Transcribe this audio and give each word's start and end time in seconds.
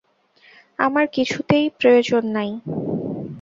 আমার 0.79 1.05
কিছুতেই 1.13 1.65
প্রয়োজন 1.79 2.23
নাই। 2.27 2.49